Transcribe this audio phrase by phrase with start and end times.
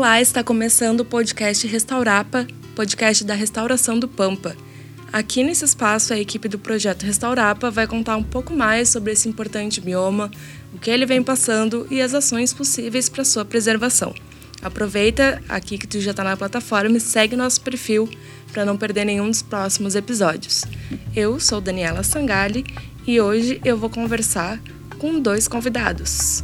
[0.00, 4.56] Olá, está começando o podcast Restaurapa, podcast da restauração do Pampa.
[5.12, 9.28] Aqui nesse espaço, a equipe do projeto Restaurapa vai contar um pouco mais sobre esse
[9.28, 10.30] importante bioma,
[10.72, 14.14] o que ele vem passando e as ações possíveis para sua preservação.
[14.62, 18.08] Aproveita aqui que tu já está na plataforma e segue nosso perfil
[18.54, 20.64] para não perder nenhum dos próximos episódios.
[21.14, 22.64] Eu sou Daniela Sangali
[23.06, 24.58] e hoje eu vou conversar
[24.98, 26.42] com dois convidados,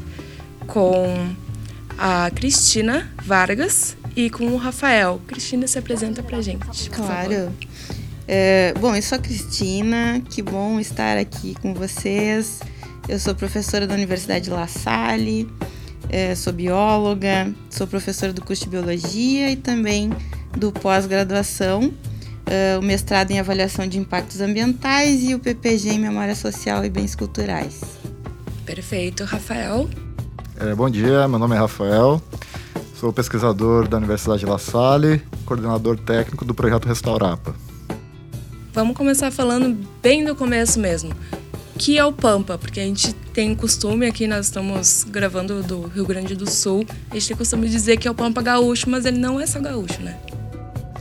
[0.66, 1.34] com
[1.98, 5.20] a Cristina Vargas e com o Rafael.
[5.26, 6.90] Cristina se apresenta para gente.
[6.90, 7.52] Claro.
[8.28, 12.60] É, bom, eu sou a Cristina, que bom estar aqui com vocês.
[13.08, 15.48] Eu sou professora da Universidade La Salle,
[16.08, 20.10] é, sou bióloga, sou professora do curso de Biologia e também
[20.56, 21.92] do pós-graduação,
[22.46, 26.90] é, o mestrado em Avaliação de Impactos Ambientais e o PPG em Memória Social e
[26.90, 27.80] Bens Culturais.
[28.64, 29.22] Perfeito.
[29.24, 29.88] Rafael?
[30.58, 32.20] É, bom dia, meu nome é Rafael,
[32.98, 37.54] sou pesquisador da Universidade La Salle, coordenador técnico do projeto Restaurapa.
[38.72, 41.12] Vamos começar falando bem do começo mesmo.
[41.76, 46.06] Que é o Pampa, porque a gente tem costume aqui, nós estamos gravando do Rio
[46.06, 49.04] Grande do Sul, a gente tem costume de dizer que é o Pampa gaúcho, mas
[49.04, 50.18] ele não é só gaúcho, né?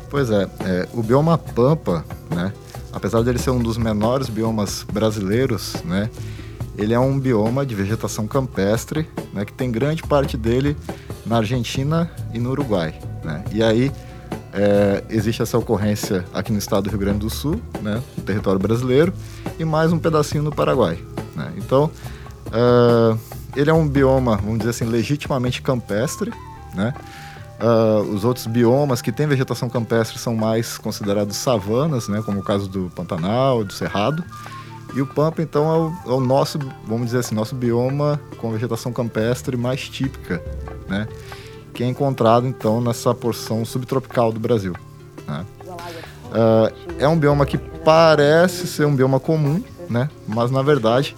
[0.09, 2.51] Pois é, é o bioma Pampa, né,
[2.91, 6.09] apesar dele ser um dos menores biomas brasileiros, né,
[6.77, 10.75] ele é um bioma de vegetação campestre, né, que tem grande parte dele
[11.25, 12.99] na Argentina e no Uruguai.
[13.23, 13.43] Né?
[13.51, 13.91] E aí
[14.53, 18.59] é, existe essa ocorrência aqui no estado do Rio Grande do Sul, né, no território
[18.59, 19.13] brasileiro,
[19.59, 20.97] e mais um pedacinho no Paraguai.
[21.35, 21.53] Né?
[21.57, 21.91] Então,
[22.47, 23.19] uh,
[23.55, 26.31] ele é um bioma, vamos dizer assim, legitimamente campestre.
[26.73, 26.93] Né?
[27.59, 32.43] Uh, os outros biomas que têm vegetação campestre são mais considerados savanas, né, como o
[32.43, 34.23] caso do Pantanal, do Cerrado.
[34.95, 36.57] E o Pampa, então, é o, é o, nosso,
[36.87, 40.41] vamos dizer assim, nosso bioma com vegetação campestre mais típica,
[40.87, 41.05] né?
[41.73, 44.73] que é encontrado então nessa porção subtropical do Brasil.
[45.27, 45.45] Né?
[45.67, 50.09] Uh, é um bioma que parece ser um bioma comum, né?
[50.25, 51.13] mas na verdade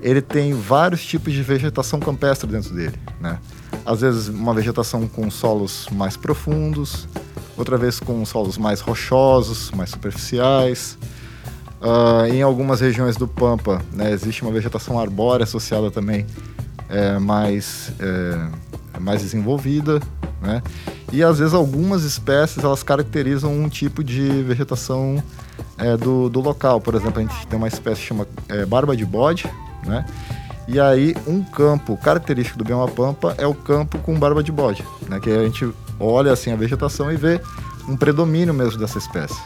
[0.00, 2.98] ele tem vários tipos de vegetação campestre dentro dele.
[3.20, 3.38] Né?
[3.86, 7.08] Às vezes uma vegetação com solos mais profundos,
[7.56, 10.98] outra vez com solos mais rochosos, mais superficiais.
[11.82, 16.24] Uh, em algumas regiões do Pampa né, existe uma vegetação arbórea associada também
[16.88, 20.00] é, mais é, mais desenvolvida,
[20.40, 20.62] né?
[21.10, 25.22] E às vezes algumas espécies elas caracterizam um tipo de vegetação
[25.78, 26.80] é, do, do local.
[26.80, 29.50] Por exemplo, a gente tem uma espécie que chama é, barba de bode,
[29.84, 30.04] né?
[30.68, 34.84] E aí um campo característico do bioma pampa é o campo com barba de bode,
[35.08, 35.18] né?
[35.18, 35.68] Que a gente
[35.98, 37.40] olha assim a vegetação e vê
[37.88, 39.40] um predomínio mesmo dessa espécie?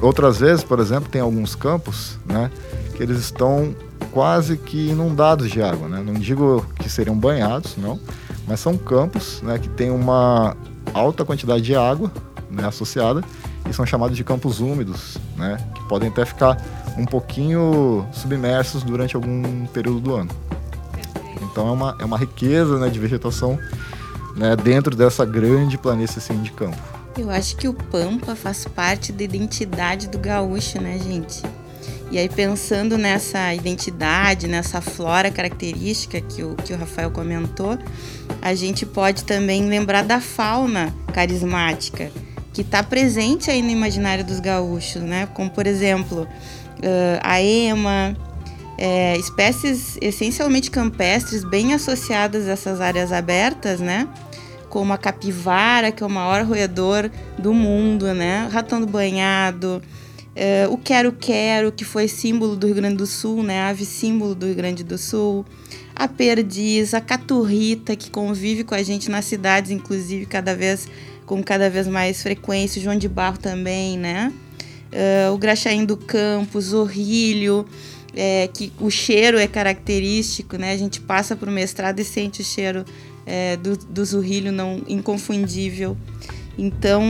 [0.00, 2.50] Outras vezes, por exemplo, tem alguns campos, né?
[2.94, 3.74] Que eles estão
[4.12, 6.02] quase que inundados de água, né?
[6.04, 8.00] Não digo que seriam banhados, não,
[8.46, 10.56] mas são campos, né, que têm uma
[10.94, 12.10] alta quantidade de água,
[12.50, 13.22] né, associada
[13.68, 16.56] e são chamados de campos úmidos, né, que podem até ficar
[16.96, 20.30] um pouquinho submersos durante algum período do ano.
[21.42, 23.58] Então é uma, é uma riqueza né, de vegetação
[24.36, 26.95] né, dentro dessa grande planície assim, de campo.
[27.18, 31.42] Eu acho que o Pampa faz parte da identidade do gaúcho, né, gente?
[32.10, 37.78] E aí, pensando nessa identidade, nessa flora característica que o, que o Rafael comentou,
[38.42, 42.12] a gente pode também lembrar da fauna carismática
[42.52, 45.26] que está presente aí no imaginário dos gaúchos, né?
[45.34, 48.16] Como, por exemplo, uh, a ema,
[48.78, 54.06] é, espécies essencialmente campestres, bem associadas a essas áreas abertas, né?
[54.76, 58.46] Como a capivara, que é o maior roedor do mundo, né?
[58.52, 59.80] Ratão do banhado,
[60.36, 63.62] Uh, o Quero Quero, que foi símbolo do Rio Grande do Sul, né?
[63.62, 65.46] Ave símbolo do Rio Grande do Sul.
[65.94, 70.86] A Perdiz, a Caturrita, que convive com a gente nas cidades, inclusive, cada vez
[71.24, 72.78] com cada vez mais frequência.
[72.78, 74.30] O João de Barro também, né?
[74.92, 77.64] Uh, o Graxaim do Campos, o Rilho,
[78.14, 80.72] é, que o cheiro é característico, né?
[80.72, 82.84] A gente passa por mestrado e sente o cheiro
[83.26, 85.96] é, do, do zurrilho não inconfundível.
[86.56, 87.02] Então,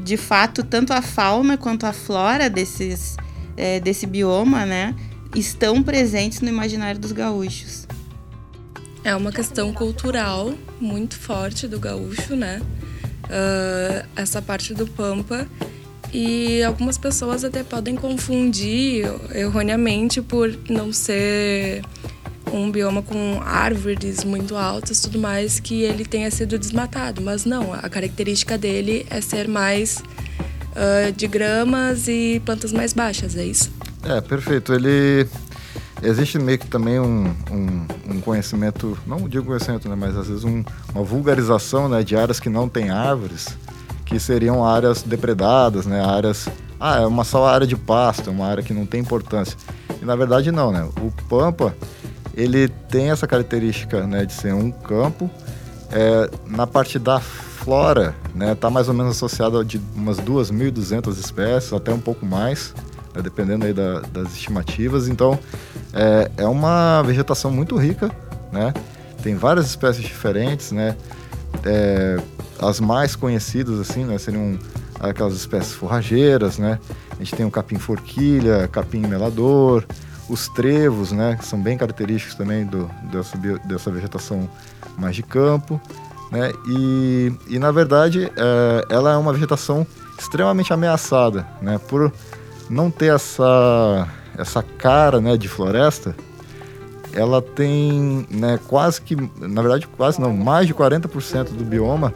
[0.00, 3.16] de fato, tanto a fauna quanto a flora desses,
[3.56, 4.96] é, desse bioma, né,
[5.34, 7.86] estão presentes no imaginário dos gaúchos.
[9.04, 12.62] É uma questão cultural muito forte do gaúcho, né?
[13.24, 15.46] Uh, essa parte do Pampa.
[16.12, 19.04] E algumas pessoas até podem confundir
[19.34, 21.82] erroneamente por não ser
[22.56, 27.20] um bioma com árvores muito altas tudo mais, que ele tenha sido desmatado.
[27.20, 30.02] Mas não, a característica dele é ser mais
[30.74, 33.70] uh, de gramas e plantas mais baixas, é isso?
[34.04, 34.72] É, perfeito.
[34.72, 35.26] Ele,
[36.02, 40.44] existe meio que também um, um, um, conhecimento, não digo conhecimento, né, mas às vezes
[40.44, 40.62] um,
[40.94, 43.56] uma vulgarização né, de áreas que não têm árvores,
[44.04, 46.48] que seriam áreas depredadas, né, áreas.
[46.78, 49.56] Ah, é uma só área de pasto, é uma área que não tem importância.
[50.02, 50.86] E na verdade não, né?
[51.00, 51.74] O Pampa,
[52.36, 55.30] ele tem essa característica né, de ser um campo.
[55.90, 61.72] É, na parte da flora, né, tá mais ou menos associada de umas 2.200 espécies,
[61.72, 62.74] até um pouco mais
[63.14, 65.08] né, dependendo aí da, das estimativas.
[65.08, 65.38] Então,
[65.92, 68.10] é, é uma vegetação muito rica,
[68.52, 68.74] né?
[69.22, 70.96] Tem várias espécies diferentes, né?
[71.64, 72.20] É,
[72.58, 74.58] as mais conhecidas, assim, né, seriam
[74.98, 76.78] aquelas espécies forrageiras, né?
[77.12, 79.84] A gente tem o capim forquilha, capim melador,
[80.28, 81.36] os trevos, né?
[81.36, 84.48] Que são bem característicos também do, dessa, dessa vegetação
[84.96, 85.80] mais de campo,
[86.30, 86.52] né?
[86.66, 89.86] E, e na verdade, é, ela é uma vegetação
[90.18, 91.78] extremamente ameaçada, né?
[91.78, 92.12] Por
[92.68, 96.14] não ter essa, essa cara né, de floresta,
[97.12, 102.12] ela tem né, quase que, na verdade quase não, mais de 40% do bioma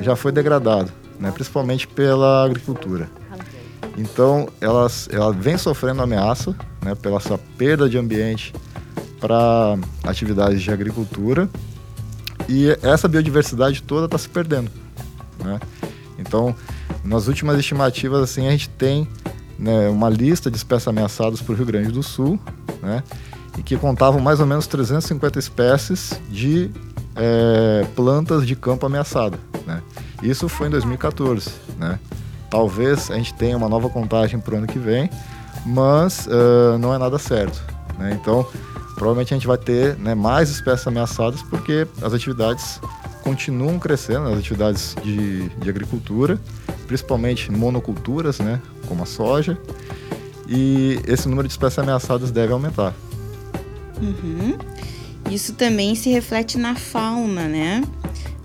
[0.00, 3.08] já foi degradado, né, principalmente pela agricultura.
[3.96, 8.52] Então ela, ela vem sofrendo ameaça né, pela essa perda de ambiente
[9.20, 11.48] para atividades de agricultura
[12.48, 14.70] e essa biodiversidade toda está se perdendo.
[15.44, 15.60] Né?
[16.18, 16.54] Então,
[17.04, 19.06] nas últimas estimativas, assim, a gente tem
[19.58, 22.40] né, uma lista de espécies ameaçadas para o Rio Grande do Sul,
[22.82, 23.02] né,
[23.58, 26.70] e que contavam mais ou menos 350 espécies de
[27.14, 29.38] é, plantas de campo ameaçada.
[29.66, 29.82] Né.
[30.22, 31.50] Isso foi em 2014.
[31.78, 31.98] Né.
[32.48, 35.10] Talvez a gente tenha uma nova contagem para o ano que vem,
[35.64, 37.62] mas uh, não é nada certo.
[37.98, 38.18] Né.
[38.20, 38.46] Então,
[38.94, 42.80] provavelmente a gente vai ter né, mais espécies ameaçadas porque as atividades
[43.22, 46.38] continuam crescendo, as atividades de, de agricultura,
[46.86, 49.58] principalmente monoculturas, né, como a soja,
[50.48, 52.94] e esse número de espécies ameaçadas deve aumentar.
[54.00, 54.58] Uhum.
[55.30, 57.82] Isso também se reflete na fauna, né?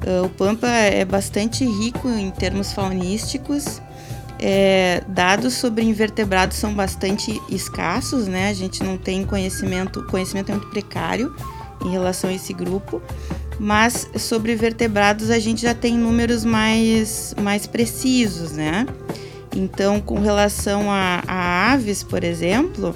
[0.05, 3.81] Ah, o Pampa é bastante rico em termos faunísticos.
[4.39, 8.49] É, dados sobre invertebrados são bastante escassos, né?
[8.49, 11.33] A gente não tem conhecimento, conhecimento é muito precário
[11.83, 13.01] em relação a esse grupo
[13.59, 18.85] mas sobre vertebrados a gente já tem números mais, mais precisos, né?
[19.55, 22.93] Então, com relação a, a aves, por exemplo,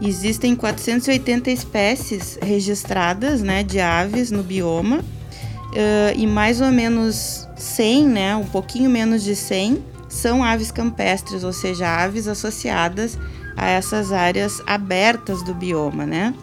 [0.00, 8.08] existem 480 espécies registradas né, de aves no bioma uh, e mais ou menos 100,
[8.08, 9.78] né, um pouquinho menos de 100,
[10.12, 13.18] são aves campestres, ou seja, aves associadas
[13.56, 16.34] a essas áreas abertas do bioma, né?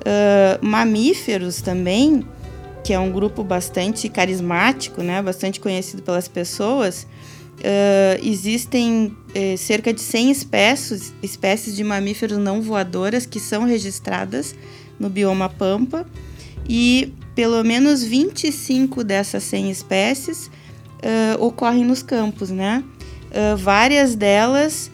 [0.00, 2.24] Uh, mamíferos também
[2.82, 7.06] que é um grupo bastante carismático, né, bastante conhecido pelas pessoas,
[7.58, 14.54] uh, existem uh, cerca de 100 espécies, espécies de mamíferos não voadoras que são registradas
[14.98, 16.06] no bioma Pampa
[16.66, 22.82] e pelo menos 25 dessas 100 espécies uh, ocorrem nos campos, né?
[23.56, 24.90] Várias delas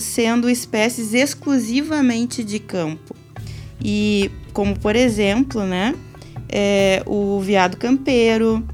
[0.00, 3.14] sendo espécies exclusivamente de campo.
[3.82, 5.94] E como por exemplo, né?
[6.56, 8.64] é, o veado campeiro,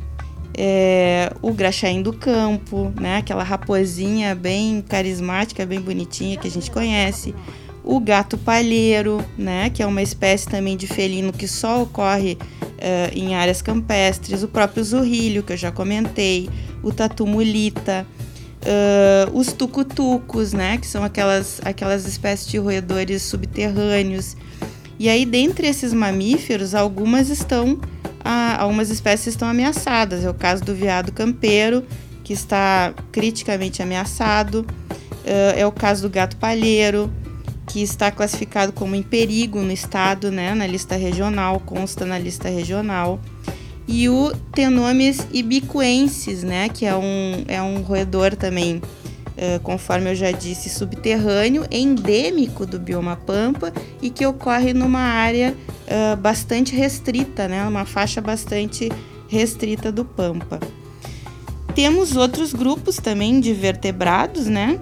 [0.56, 3.16] é, o graxaim do campo, né?
[3.16, 7.34] Aquela raposinha bem carismática, bem bonitinha que a gente conhece.
[7.82, 9.70] O gato palheiro, né?
[9.70, 12.36] Que é uma espécie também de felino que só ocorre
[13.14, 14.42] em áreas campestres.
[14.42, 16.50] O próprio zurrilho, que eu já comentei.
[16.82, 18.06] O tatu mulita.
[18.60, 20.76] Uh, os tucutucos, né?
[20.78, 24.36] Que são aquelas, aquelas espécies de roedores subterrâneos.
[24.98, 27.80] E aí, dentre esses mamíferos, algumas estão,
[28.22, 30.24] ah, algumas espécies estão ameaçadas.
[30.24, 31.84] É o caso do veado campeiro,
[32.22, 34.66] que está criticamente ameaçado.
[35.24, 37.10] Uh, é o caso do gato palheiro,
[37.66, 42.48] que está classificado como em perigo no estado, né, na lista regional, consta na lista
[42.48, 43.20] regional.
[43.92, 48.80] E o Tenomes ibicuensis, né, que é um, é um roedor também
[49.42, 55.56] eh, conforme eu já disse, subterrâneo, endêmico do bioma Pampa e que ocorre numa área
[55.86, 57.66] uh, bastante restrita, né?
[57.66, 58.92] uma faixa bastante
[59.28, 60.60] restrita do Pampa.
[61.74, 64.78] Temos outros grupos também de vertebrados, né?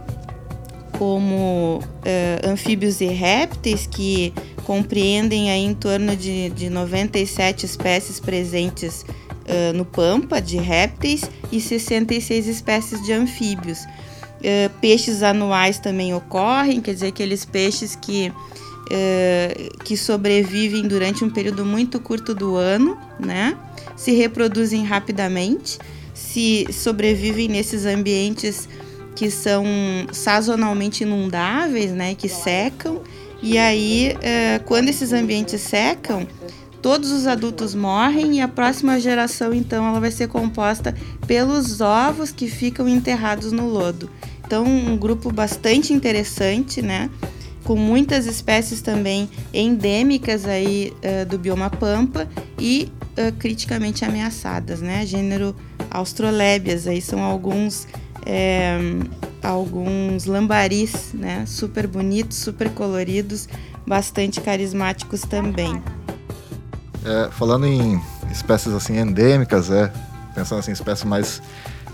[0.99, 4.35] como uh, anfíbios e répteis, que
[4.69, 11.59] compreendem aí em torno de, de 97 espécies presentes uh, no Pampa de répteis e
[11.59, 13.79] 66 espécies de anfíbios.
[13.81, 21.31] Uh, peixes anuais também ocorrem, quer dizer, aqueles peixes que, uh, que sobrevivem durante um
[21.31, 23.57] período muito curto do ano, né?
[23.97, 25.79] Se reproduzem rapidamente,
[26.13, 28.69] se sobrevivem nesses ambientes
[29.17, 29.65] que são
[30.13, 32.15] sazonalmente inundáveis, né?
[32.15, 32.98] Que secam
[33.43, 36.27] E aí, é, quando esses ambientes secam,
[36.83, 40.95] todos os adultos morrem e a próxima geração, então, ela vai ser composta
[41.27, 44.11] pelos ovos que ficam enterrados no lodo.
[44.45, 47.11] Então, um grupo bastante interessante, né?
[47.65, 52.27] Com muitas espécies também endêmicas aí uh, do bioma pampa
[52.59, 55.05] e uh, criticamente ameaçadas, né?
[55.05, 55.55] Gênero
[55.91, 57.87] Austrolébias, aí são alguns
[58.25, 58.79] é,
[59.43, 61.45] alguns lambaris, né?
[61.47, 63.49] Super bonitos, super coloridos,
[63.87, 65.83] bastante carismáticos também.
[67.05, 69.93] É, falando em espécies assim endêmicas, é,
[70.35, 71.43] pensando assim, espécies mais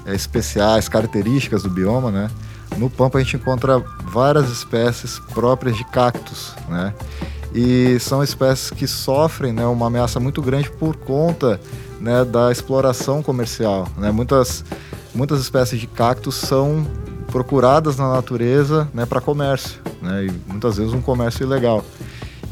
[0.06, 2.30] é, especiais, características do bioma, né?
[2.76, 6.92] No Pampa a gente encontra várias espécies próprias de cactos, né?
[7.54, 11.60] E são espécies que sofrem né, uma ameaça muito grande por conta
[12.00, 13.86] né, da exploração comercial.
[13.96, 14.10] Né?
[14.10, 14.64] Muitas,
[15.14, 16.84] muitas espécies de cactos são
[17.34, 20.26] procuradas na natureza né, para comércio, né?
[20.26, 21.84] e muitas vezes um comércio ilegal.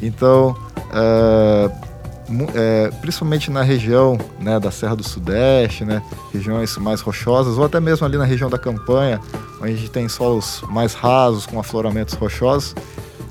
[0.03, 0.57] Então,
[0.93, 1.71] é,
[2.53, 7.79] é, principalmente na região né, da Serra do Sudeste, né, regiões mais rochosas, ou até
[7.79, 9.21] mesmo ali na região da Campanha,
[9.61, 12.75] onde a gente tem solos mais rasos, com afloramentos rochosos,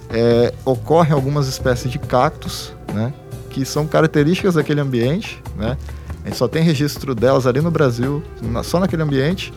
[0.10, 3.14] é, ocorrem algumas espécies de cactos, né,
[3.50, 5.78] que são características daquele ambiente, né,
[6.24, 8.24] a gente só tem registro delas ali no Brasil,
[8.64, 9.52] só naquele ambiente,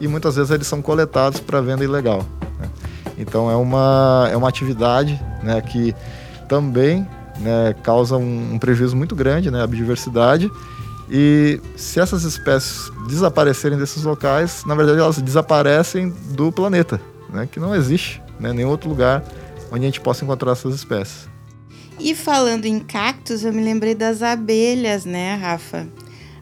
[0.00, 2.24] e muitas vezes eles são coletados para venda ilegal.
[2.58, 2.68] Né.
[3.18, 5.94] Então é uma, é uma atividade né, que
[6.48, 7.06] também
[7.38, 10.50] né, causa um, um, prejuízo muito grande né, à biodiversidade.
[11.10, 17.00] E se essas espécies desaparecerem desses locais, na verdade elas desaparecem do planeta,
[17.32, 19.22] né, que não existe né, nenhum outro lugar
[19.70, 21.28] onde a gente possa encontrar essas espécies.
[21.98, 25.86] E falando em cactos, eu me lembrei das abelhas, né, Rafa?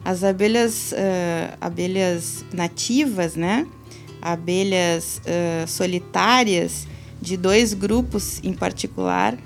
[0.03, 3.67] As abelhas, uh, abelhas nativas, né?
[4.21, 6.87] Abelhas uh, solitárias
[7.21, 9.37] de dois grupos em particular,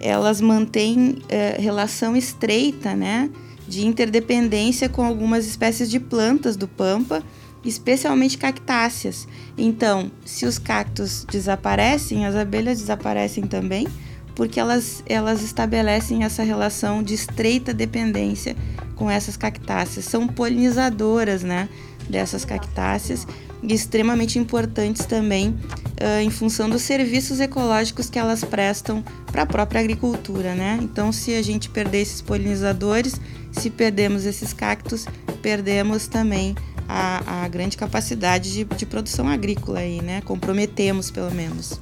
[0.00, 3.30] elas mantêm é, relação estreita, né,
[3.66, 7.22] de interdependência com algumas espécies de plantas do pampa,
[7.64, 9.26] especialmente cactáceas.
[9.58, 13.88] Então, se os cactos desaparecem, as abelhas desaparecem também,
[14.36, 18.54] porque elas, elas estabelecem essa relação de estreita dependência
[18.96, 20.06] com essas cactáceas.
[20.06, 21.68] São polinizadoras, né,
[22.08, 23.26] dessas cactáceas
[23.62, 29.46] e extremamente importantes também uh, em função dos serviços ecológicos que elas prestam para a
[29.46, 30.78] própria agricultura, né?
[30.82, 33.20] Então, se a gente perder esses polinizadores,
[33.52, 35.06] se perdemos esses cactos,
[35.42, 36.54] perdemos também
[36.88, 40.20] a, a grande capacidade de, de, produção agrícola aí, né?
[40.20, 41.80] Comprometemos, pelo menos.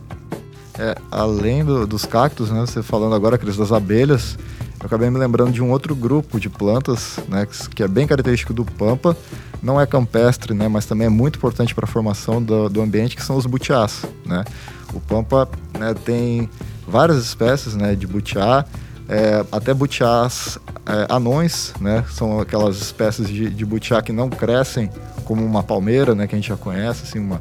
[0.78, 2.60] É, além do, dos cactos, né?
[2.60, 4.38] Você falando agora, Cris, das abelhas,
[4.84, 7.48] eu acabei me lembrando de um outro grupo de plantas, né?
[7.74, 9.16] Que é bem característico do Pampa,
[9.62, 13.16] não é campestre, né, mas também é muito importante para a formação do, do, ambiente,
[13.16, 14.04] que são os butiás.
[14.26, 14.44] Né?
[14.92, 15.48] O Pampa
[15.78, 16.50] né, tem
[16.86, 18.66] várias espécies né, de butiá,
[19.08, 24.90] é, até butiás é, anões, né, são aquelas espécies de, de butiá que não crescem
[25.24, 27.40] como uma palmeira, né, que a gente já conhece, assim, uma,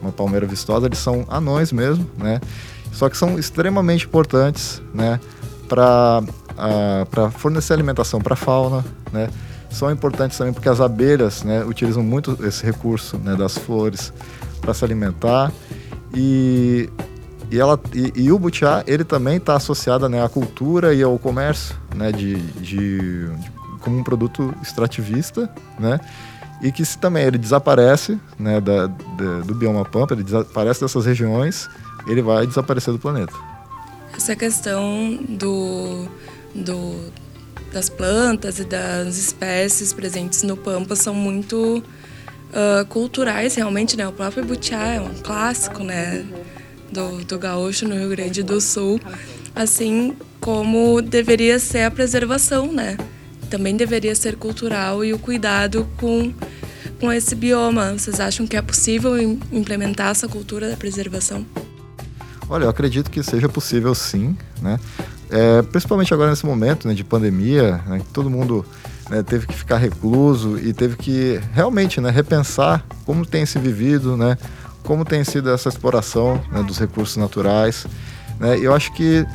[0.00, 2.40] uma palmeira vistosa, eles são anões mesmo, né,
[2.92, 5.18] só que são extremamente importantes né,
[5.68, 6.22] para
[7.38, 9.28] fornecer alimentação para a fauna, né,
[9.74, 14.12] são importantes também porque as abelhas né, utilizam muito esse recurso né, das flores
[14.60, 15.52] para se alimentar.
[16.14, 16.88] E,
[17.50, 21.18] e, ela, e, e o butiá ele também está associado né, à cultura e ao
[21.18, 25.98] comércio né, de, de, de, como um produto extrativista né,
[26.62, 31.04] e que se também ele desaparece né, da, da, do bioma pampa, ele desaparece dessas
[31.04, 31.68] regiões,
[32.06, 33.34] ele vai desaparecer do planeta.
[34.16, 35.93] Essa questão do,
[36.54, 37.12] do
[37.72, 41.82] das plantas e das espécies presentes no Pampa são muito
[42.50, 44.06] uh, culturais, realmente, né?
[44.06, 46.24] O próprio butiá é um clássico, né?
[46.92, 49.00] Do, do gaúcho no Rio Grande do Sul,
[49.56, 52.96] assim como deveria ser a preservação, né?
[53.50, 56.32] Também deveria ser cultural e o cuidado com,
[57.00, 57.92] com esse bioma.
[57.92, 59.20] Vocês acham que é possível
[59.50, 61.44] implementar essa cultura da preservação?
[62.48, 64.78] Olha, eu acredito que seja possível sim, né?
[65.34, 68.64] É, principalmente agora nesse momento né, de pandemia, né, que todo mundo
[69.10, 74.16] né, teve que ficar recluso e teve que realmente né, repensar como tem se vivido,
[74.16, 74.38] né,
[74.84, 77.84] como tem sido essa exploração né, dos recursos naturais.
[78.38, 79.26] Né, eu acho que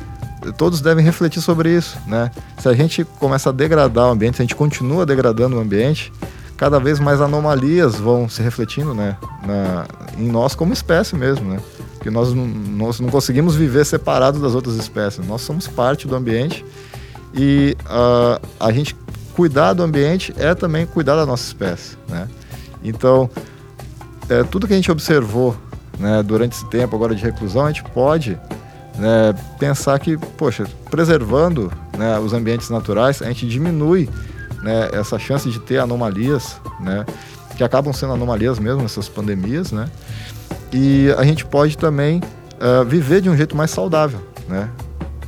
[0.56, 1.98] todos devem refletir sobre isso.
[2.06, 2.30] Né?
[2.58, 6.10] Se a gente começa a degradar o ambiente, se a gente continua degradando o ambiente,
[6.56, 11.50] cada vez mais anomalias vão se refletindo né, na, em nós como espécie mesmo.
[11.52, 11.60] Né?
[12.00, 15.26] Porque nós, nós não conseguimos viver separado das outras espécies.
[15.26, 16.64] Nós somos parte do ambiente
[17.34, 18.96] e uh, a gente
[19.34, 21.98] cuidar do ambiente é também cuidar da nossa espécie.
[22.08, 22.26] Né?
[22.82, 23.28] Então,
[24.30, 25.54] é, tudo que a gente observou
[25.98, 28.38] né, durante esse tempo agora de reclusão, a gente pode
[28.96, 34.08] né, pensar que, poxa, preservando né, os ambientes naturais, a gente diminui
[34.62, 37.04] né, essa chance de ter anomalias, né,
[37.58, 39.86] que acabam sendo anomalias mesmo nessas pandemias, né,
[40.72, 42.20] e a gente pode também
[42.60, 44.68] uh, viver de um jeito mais saudável, né.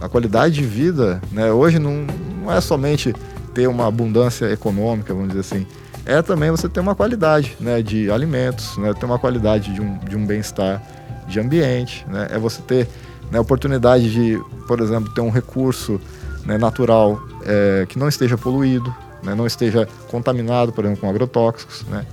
[0.00, 2.04] A qualidade de vida, né, hoje não,
[2.42, 3.14] não é somente
[3.54, 5.66] ter uma abundância econômica, vamos dizer assim,
[6.04, 9.98] é também você ter uma qualidade né, de alimentos, né, ter uma qualidade de um,
[9.98, 10.82] de um bem-estar
[11.28, 12.88] de ambiente, né, é você ter
[13.30, 16.00] né, oportunidade de, por exemplo, ter um recurso
[16.44, 21.84] né, natural é, que não esteja poluído, né, não esteja contaminado, por exemplo, com agrotóxicos.
[21.88, 22.04] Né.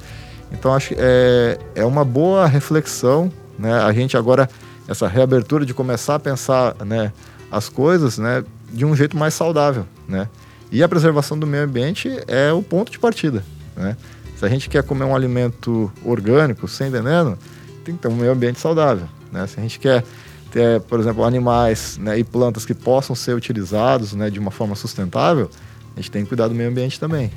[0.51, 4.50] Então, acho que é, é uma boa reflexão, né, a gente agora,
[4.88, 7.13] essa reabertura de começar a pensar né,
[7.51, 9.86] as coisas né, de um jeito mais saudável.
[10.08, 10.27] Né.
[10.72, 13.44] E a preservação do meio ambiente é o ponto de partida.
[13.75, 13.96] Né.
[14.38, 17.38] Se a gente quer comer um alimento orgânico, sem veneno,
[17.84, 19.08] tem que ter um meio ambiente saudável.
[19.32, 19.46] Né?
[19.48, 20.03] Se a gente quer
[20.51, 24.75] ter, por exemplo, animais né, e plantas que possam ser utilizados né, de uma forma
[24.75, 25.50] sustentável,
[25.96, 27.32] a gente tem que cuidar do meio ambiente também.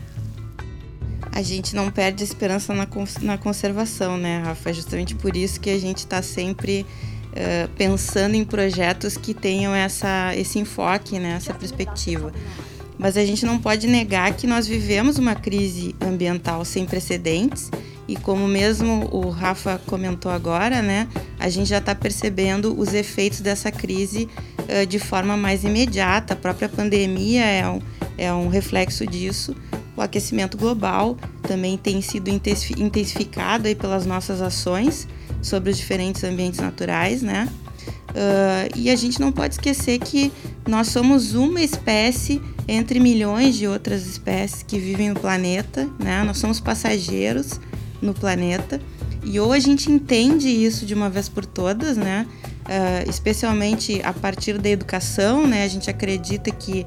[1.32, 2.86] A gente não perde esperança na,
[3.22, 4.68] na conservação, né, Rafa?
[4.68, 6.84] É justamente por isso que a gente está sempre
[7.32, 12.30] uh, pensando em projetos que tenham essa, esse enfoque, né, essa perspectiva.
[12.98, 17.70] Mas a gente não pode negar que nós vivemos uma crise ambiental sem precedentes
[18.06, 21.08] e como mesmo o Rafa comentou agora, né,
[21.40, 26.34] a gente já está percebendo os efeitos dessa crise uh, de forma mais imediata.
[26.34, 27.80] A própria pandemia é um,
[28.18, 29.56] é um reflexo disso.
[29.96, 35.06] O aquecimento global também tem sido intensificado aí pelas nossas ações
[35.42, 37.48] sobre os diferentes ambientes naturais, né?
[38.10, 40.30] Uh, e a gente não pode esquecer que
[40.68, 46.22] nós somos uma espécie entre milhões de outras espécies que vivem no planeta, né?
[46.22, 47.58] Nós somos passageiros
[48.00, 48.80] no planeta.
[49.24, 52.26] E ou a gente entende isso de uma vez por todas, né?
[52.62, 55.64] Uh, especialmente a partir da educação, né?
[55.64, 56.86] A gente acredita que,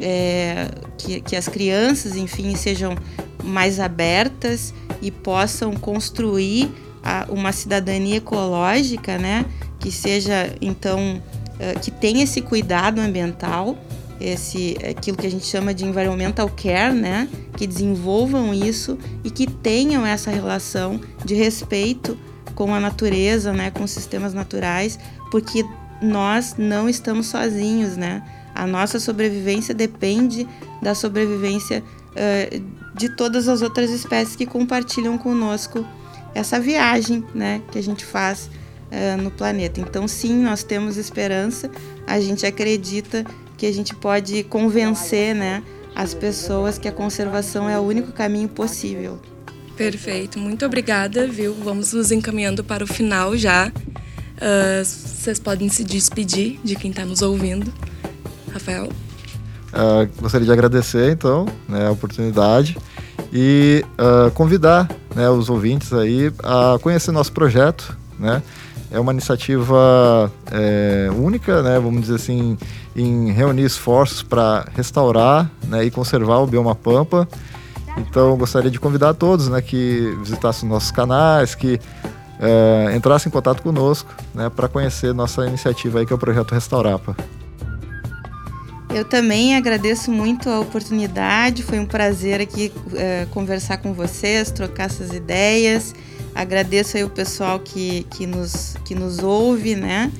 [0.00, 2.96] é, que, que, as crianças, enfim, sejam
[3.42, 6.70] mais abertas e possam construir
[7.02, 9.44] a, uma cidadania ecológica, né?
[9.78, 11.20] Que seja, então,
[11.54, 13.76] uh, que tenha esse cuidado ambiental
[14.22, 19.46] esse aquilo que a gente chama de environmental care, né, que desenvolvam isso e que
[19.46, 22.16] tenham essa relação de respeito
[22.54, 24.98] com a natureza, né, com os sistemas naturais,
[25.30, 25.64] porque
[26.00, 28.22] nós não estamos sozinhos, né?
[28.54, 30.46] A nossa sobrevivência depende
[30.80, 32.62] da sobrevivência uh,
[32.94, 35.86] de todas as outras espécies que compartilham conosco
[36.34, 38.50] essa viagem, né, que a gente faz
[38.90, 39.80] uh, no planeta.
[39.80, 41.70] Então, sim, nós temos esperança.
[42.06, 43.24] A gente acredita
[43.56, 45.62] que a gente pode convencer né,
[45.94, 49.20] as pessoas que a conservação é o único caminho possível.
[49.76, 51.54] Perfeito, muito obrigada, viu?
[51.54, 53.68] Vamos nos encaminhando para o final já.
[53.68, 57.72] Uh, vocês podem se despedir de quem está nos ouvindo.
[58.52, 58.84] Rafael?
[58.84, 62.76] Uh, gostaria de agradecer, então, né, a oportunidade
[63.32, 68.42] e uh, convidar né, os ouvintes aí a conhecer nosso projeto, né?
[68.90, 72.58] É uma iniciativa é, única, né, vamos dizer assim,
[72.94, 77.26] em reunir esforços para restaurar né, e conservar o bioma pampa.
[77.96, 81.80] Então, gostaria de convidar todos né, que visitassem nossos canais, que
[82.38, 86.52] é, entrassem em contato conosco né, para conhecer nossa iniciativa aí, que é o Projeto
[86.52, 87.16] Restaurapa.
[88.94, 94.84] Eu também agradeço muito a oportunidade, foi um prazer aqui é, conversar com vocês, trocar
[94.84, 95.94] essas ideias.
[96.34, 100.12] Agradeço aí o pessoal que, que, nos, que nos ouve, né?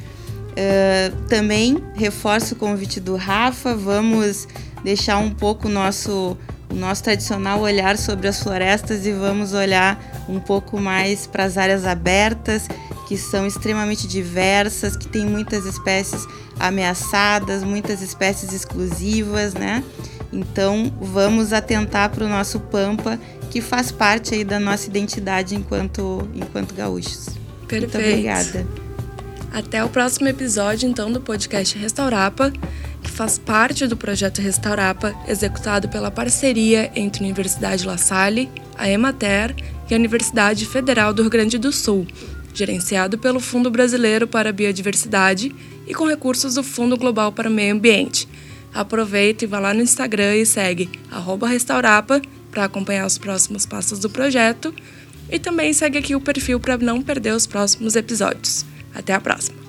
[0.52, 4.46] Uh, também reforço o convite do Rafa, vamos
[4.84, 6.36] deixar um pouco nosso,
[6.70, 11.56] o nosso tradicional olhar sobre as florestas e vamos olhar um pouco mais para as
[11.56, 12.68] áreas abertas,
[13.06, 16.26] que são extremamente diversas, que tem muitas espécies
[16.58, 19.82] ameaçadas, muitas espécies exclusivas, né?
[20.32, 23.18] Então vamos atentar para o nosso Pampa
[23.50, 27.28] que faz parte aí da nossa identidade enquanto, enquanto gaúchos.
[27.68, 27.94] Perfeito.
[27.94, 28.66] Muito obrigada.
[29.52, 32.50] Até o próximo episódio, então, do podcast Restaurapa,
[33.02, 38.88] que faz parte do projeto Restaurapa, executado pela parceria entre a Universidade La Salle, a
[38.88, 39.54] Emater
[39.90, 42.06] e a Universidade Federal do Rio Grande do Sul,
[42.54, 45.54] gerenciado pelo Fundo Brasileiro para a Biodiversidade
[45.86, 48.28] e com recursos do Fundo Global para o Meio Ambiente.
[48.72, 50.88] Aproveita e vá lá no Instagram e segue
[51.46, 54.74] Restaurapa para acompanhar os próximos passos do projeto
[55.30, 58.64] e também segue aqui o perfil para não perder os próximos episódios.
[58.94, 59.61] Até a próxima!